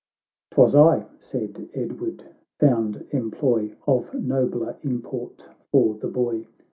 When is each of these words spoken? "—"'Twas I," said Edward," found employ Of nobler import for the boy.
"—"'Twas 0.49 0.73
I," 0.75 1.05
said 1.19 1.69
Edward," 1.75 2.23
found 2.59 3.05
employ 3.11 3.75
Of 3.85 4.15
nobler 4.15 4.79
import 4.81 5.49
for 5.71 5.93
the 5.93 6.07
boy. 6.07 6.47